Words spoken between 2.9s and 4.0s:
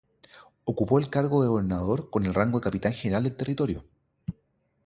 General del territorio.